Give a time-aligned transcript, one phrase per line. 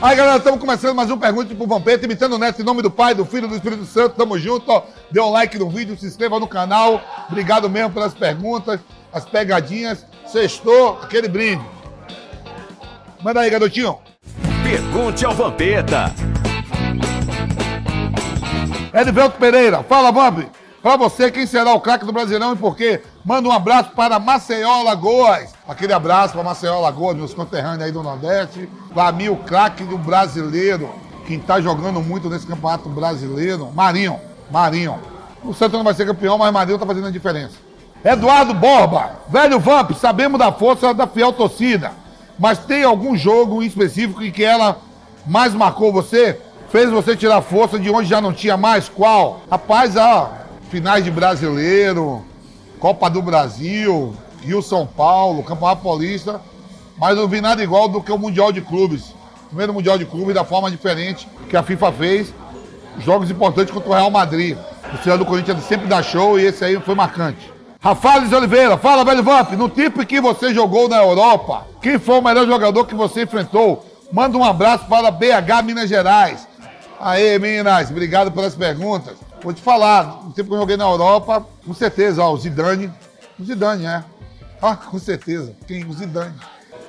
[0.00, 2.90] Aí, galera, estamos começando mais um Pergunte pro Vampeta, imitando o Neto em nome do
[2.90, 4.14] Pai, do Filho e do Espírito Santo.
[4.14, 4.84] Tamo junto, ó.
[5.10, 7.02] Dê um like no vídeo, se inscreva no canal.
[7.28, 8.78] Obrigado mesmo pelas perguntas,
[9.12, 10.06] as pegadinhas.
[10.24, 11.64] Sextou, aquele brinde.
[13.20, 13.98] Manda aí, garotinho.
[14.62, 16.14] Pergunte ao Vampeta.
[18.94, 20.57] Edvelto Pereira, fala, Vamp.
[20.82, 23.02] Pra você, quem será o craque do Brasileirão e por quê?
[23.24, 25.52] Manda um abraço para Maceió Lagoas.
[25.66, 28.68] Aquele abraço para Maceió Lagoas, meus conterrâneos aí do Nordeste.
[28.94, 30.88] Pra mim, o craque do brasileiro,
[31.26, 34.20] quem tá jogando muito nesse campeonato brasileiro, Marinho.
[34.50, 34.98] Marinho.
[35.42, 37.54] O Santos não vai ser campeão, mas Marinho tá fazendo a diferença.
[38.04, 41.90] Eduardo Borba, velho Vamp, sabemos da força da fiel torcida,
[42.38, 44.78] mas tem algum jogo em específico em que ela
[45.26, 46.40] mais marcou você?
[46.70, 48.88] Fez você tirar força de onde já não tinha mais?
[48.88, 49.40] Qual?
[49.50, 50.30] Rapaz, ó,
[50.68, 52.22] finais de brasileiro,
[52.78, 56.40] Copa do Brasil, Rio São Paulo, Campeonato Paulista,
[56.96, 59.14] mas não vi nada igual do que o Mundial de Clubes.
[59.46, 62.34] Primeiro Mundial de Clubes da forma diferente que a FIFA fez.
[62.98, 64.56] Jogos importantes contra o Real Madrid.
[64.92, 67.52] O senhor do Corinthians sempre dá show e esse aí foi marcante.
[67.80, 69.52] Rafael Oliveira, fala, velho Vamp.
[69.52, 73.86] No tipo que você jogou na Europa, quem foi o melhor jogador que você enfrentou?
[74.12, 76.46] Manda um abraço para BH Minas Gerais.
[77.00, 79.14] Aê, Minas, obrigado pelas perguntas.
[79.42, 82.92] Vou te falar, no tempo que eu joguei na Europa, com certeza, ó, o Zidane.
[83.38, 84.04] O Zidane, é.
[84.60, 85.54] Ah, com certeza.
[85.66, 85.84] Quem?
[85.84, 86.34] O Zidane.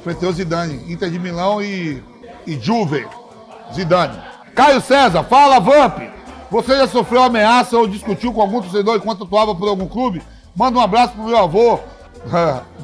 [0.00, 2.02] Enfrentei o Zidane, Inter de Milão e,
[2.46, 3.06] e Juve.
[3.74, 4.18] Zidane.
[4.54, 5.98] Caio César, fala, Vamp.
[6.50, 10.22] Você já sofreu ameaça ou discutiu com algum torcedor enquanto atuava por algum clube?
[10.56, 11.78] Manda um abraço pro meu avô,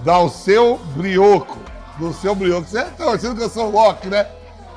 [0.04, 1.58] da o seu brioco.
[1.98, 2.68] Do seu brioco.
[2.68, 4.26] Você tá achando que eu sou Loki, né?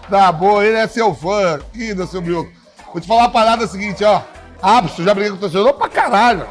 [0.10, 1.56] Tá bom, ele é seu fã.
[1.56, 2.50] aqui do seu brioco.
[2.94, 4.22] Vou te falar uma parada seguinte, ó.
[4.62, 6.48] Ábito, já briguei com o torcedor pra caralho.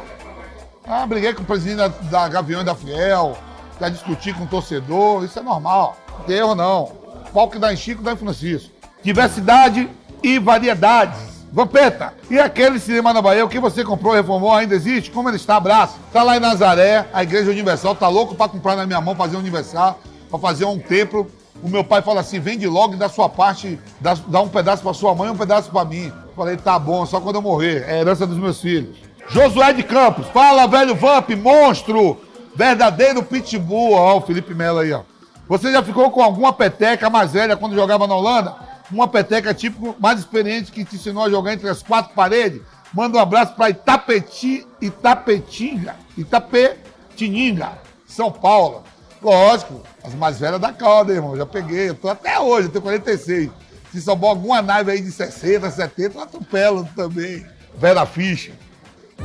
[0.85, 3.37] Ah, briguei com o presidente da, da Gavião e da Fiel,
[3.79, 5.97] já discuti com o torcedor, isso é normal.
[6.27, 6.91] Erro não.
[7.33, 8.71] Pau que dá em Chico, dá em Francisco.
[9.03, 9.89] Diversidade
[10.23, 11.37] e variedades.
[11.51, 15.09] Vampeta, e aquele cinema na Bahia, o que você comprou, reformou, ainda existe?
[15.09, 15.55] Como ele está?
[15.55, 15.95] Abraço.
[16.11, 19.37] Tá lá em Nazaré, a Igreja Universal, tá louco pra comprar na minha mão, fazer
[19.37, 19.99] um universal,
[20.29, 21.31] pra fazer um templo.
[21.63, 24.83] O meu pai fala assim: vende logo e dá sua parte, dá, dá um pedaço
[24.83, 26.11] pra sua mãe um pedaço pra mim.
[26.37, 27.83] Falei, tá bom, só quando eu morrer.
[27.87, 28.95] É herança dos meus filhos.
[29.29, 32.21] Josué de Campos, fala, velho Vamp, monstro!
[32.55, 33.93] Verdadeiro pitbull.
[33.93, 35.01] Ó, o Felipe Melo aí, ó.
[35.49, 38.55] Você já ficou com alguma peteca mais velha quando jogava na Holanda?
[38.91, 42.61] Uma peteca tipo mais experiente que te ensinou a jogar entre as quatro paredes?
[42.93, 48.83] Manda um abraço pra Itapeti, Itapetinga, Itapetininga, São Paulo.
[49.23, 51.35] Lógico, as mais velhas da calda, irmão.
[51.35, 53.49] Já peguei, eu tô até hoje, eu tenho 46.
[53.97, 57.43] Se souber alguma nave aí de 60, 70, eu atropelo também.
[57.79, 58.51] Vera Ficha.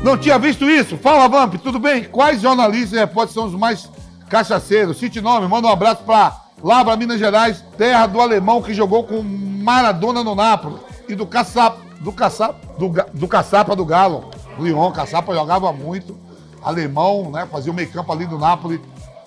[0.03, 0.97] Não tinha visto isso?
[0.97, 2.05] Fala, Vamp, tudo bem?
[2.05, 3.91] Quais jornalistas e repórteres são os mais
[4.31, 4.97] cachaceiros?
[4.97, 9.23] Cite nome, manda um abraço pra Lavra, Minas Gerais, terra do alemão que jogou com
[9.23, 14.31] Maradona no Nápoles e do Caçapa, do Caçapa, do, do Caçapa do Galo.
[14.59, 16.19] Lyon, Caçapa jogava muito.
[16.63, 17.47] Alemão, né?
[17.53, 18.81] Fazia o meio campo ali do Nápoles.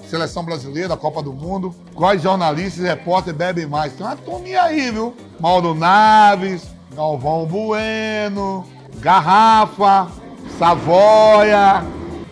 [0.09, 1.75] Seleção brasileira, Copa do Mundo.
[1.93, 3.93] Quais jornalistas e repórteres bebem mais?
[3.93, 5.15] Tem uma turminha aí, viu?
[5.39, 6.63] Mauro Naves,
[6.95, 8.65] Galvão Bueno,
[8.99, 10.07] Garrafa,
[10.57, 11.83] Savoia,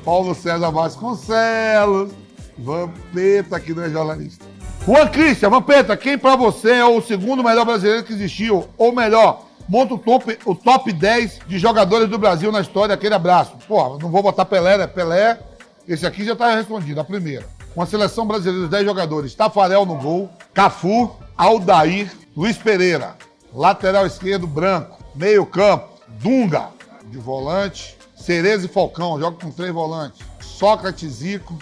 [0.05, 2.11] Paulo César Vasconcelos,
[2.57, 4.45] Vampeta, que não é jornalista.
[4.85, 8.67] Juan Christian, Vampeta, quem pra você é o segundo melhor brasileiro que existiu?
[8.77, 13.15] Ou melhor, monta o top, o top 10 de jogadores do Brasil na história, aquele
[13.15, 13.53] abraço.
[13.67, 14.85] Pô, não vou botar Pelé, né?
[14.85, 15.39] Pelé,
[15.87, 17.45] esse aqui já tá respondido, a primeira.
[17.75, 19.33] Uma seleção brasileira de 10 jogadores.
[19.33, 23.15] Tafarel no gol, Cafu, Aldair, Luiz Pereira,
[23.53, 25.89] lateral esquerdo, Branco, meio campo,
[26.19, 26.69] Dunga,
[27.05, 31.57] de volante, Cereza e Falcão, joga com três volantes, Sócrates, Zico,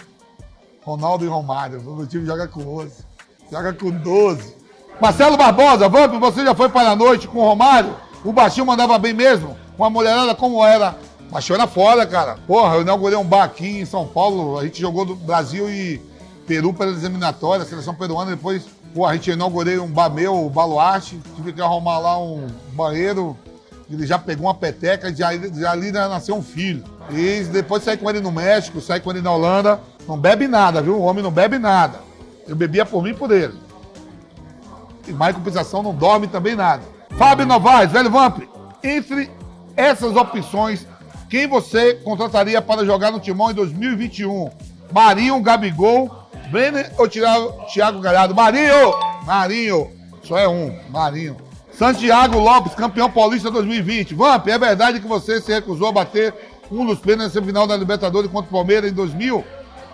[0.82, 1.80] Ronaldo e Romário.
[1.80, 2.92] O meu time joga com 11,
[3.50, 4.54] joga com 12.
[5.00, 7.96] Marcelo Barbosa, Vamp, você já foi para a noite com o Romário?
[8.24, 9.56] O baixinho mandava bem mesmo?
[9.76, 10.96] Com a mulherada como era?
[11.32, 12.36] Baixinho era foda, cara.
[12.46, 14.58] Porra, eu inaugurei um bar aqui em São Paulo.
[14.58, 15.98] A gente jogou do Brasil e
[16.46, 18.32] Peru pela eliminatória, seleção peruana.
[18.32, 21.18] Depois, pô, a gente inaugurei um bar meu, o Baluarte.
[21.34, 23.34] Tive que arrumar lá um banheiro.
[23.90, 26.84] Ele já pegou uma peteca e já, já ali nasceu um filho.
[27.10, 29.80] E depois saí com ele no México, saí com ele na Holanda.
[30.06, 30.98] Não bebe nada, viu?
[30.98, 32.00] O homem não bebe nada.
[32.46, 33.54] Eu bebia por mim e por ele.
[35.08, 36.82] E mais compensação, não dorme também nada.
[37.16, 38.42] Fábio Novaes, velho Vamp,
[38.82, 39.30] entre
[39.76, 40.86] essas opções,
[41.32, 44.50] quem você contrataria para jogar no Timão em 2021?
[44.92, 48.34] Marinho, Gabigol, Brenner ou Thiago Galhardo?
[48.34, 48.92] Marinho!
[49.24, 49.90] Marinho!
[50.22, 51.38] Só é um, Marinho.
[51.72, 54.14] Santiago Lopes, campeão paulista 2020.
[54.14, 56.34] Vamp, é verdade que você se recusou a bater
[56.70, 59.42] um dos pênaltis na semifinal da Libertadores contra o Palmeiras em 2000?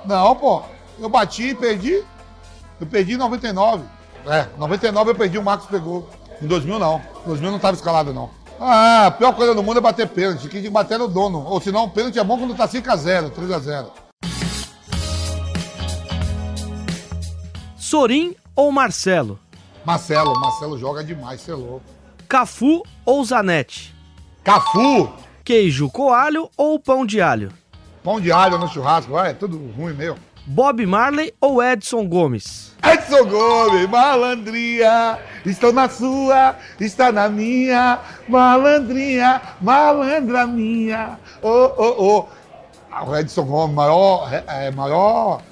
[0.07, 0.63] Não, pô.
[0.99, 2.03] Eu bati e perdi.
[2.81, 3.85] Eu perdi em 99.
[4.27, 6.11] É, 99 eu perdi, o Marcos pegou.
[6.43, 7.01] Em 2000 não.
[7.23, 8.29] Em 2000 não tava escalado não.
[8.61, 10.49] Ah, a pior coisa do mundo é bater pênalti.
[10.49, 11.45] Tem que bater no dono.
[11.47, 13.87] Ou senão o pênalti é bom quando tá 5x0, 3x0.
[17.77, 19.39] Sorin ou Marcelo?
[19.85, 21.83] Marcelo, Marcelo joga demais, você é louco.
[22.29, 23.95] Cafu ou Zanetti?
[24.45, 25.11] Cafu!
[25.43, 27.51] Queijo coalho ou pão de alho?
[28.05, 30.19] Pão de alho no churrasco, vai, é tudo ruim meu.
[30.51, 32.73] Bob Marley ou Edson Gomes?
[32.83, 42.25] Edson Gomes, malandrinha, estou na sua, está na minha, malandrinha, malandra minha, ô, ô, ô.
[42.91, 45.43] Ah, O Edson Gomes, maior, é, maior,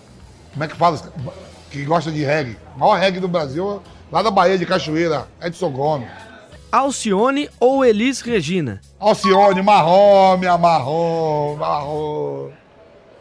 [0.55, 0.99] como é que fala,
[1.71, 6.09] que gosta de reggae, maior reggae do Brasil, lá da Bahia de Cachoeira, Edson Gomes.
[6.73, 8.81] Alcione ou Elis Regina?
[8.99, 12.49] Alcione, marrom, minha marrom, marrom.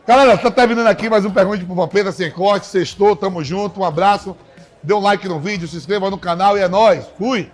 [0.08, 2.68] Galera, tá terminando aqui mais um Pergunte pro Vampeta Sem Corte.
[2.68, 4.38] Sextou, tamo junto, um abraço.
[4.84, 7.08] Dê um like no vídeo, se inscreva no canal e é nóis.
[7.18, 7.52] Fui!